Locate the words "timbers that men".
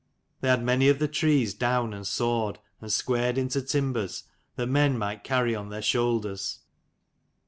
3.61-4.97